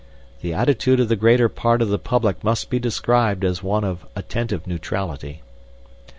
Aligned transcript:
The 0.41 0.51
attitude 0.51 0.99
of 0.99 1.09
the 1.09 1.15
greater 1.15 1.47
part 1.47 1.79
of 1.79 1.89
the 1.89 1.99
public 1.99 2.43
might 2.43 2.65
be 2.71 2.79
described 2.79 3.45
as 3.45 3.61
one 3.61 3.83
of 3.83 4.03
attentive 4.15 4.65
neutrality. 4.65 5.43